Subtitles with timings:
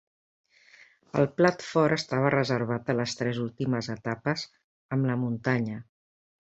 [1.23, 4.49] El plat fort estava reservat a les tres últimes etapes,
[4.99, 5.83] amb la muntanya.